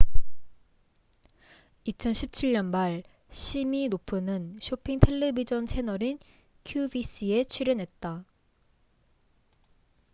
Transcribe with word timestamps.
2017년 1.85 2.65
말 2.71 3.03
시미노프는 3.29 4.57
쇼핑 4.59 4.99
텔레비젼 4.99 5.67
채널인 5.67 6.17
qvc에 6.63 7.43
출연했다 7.43 8.25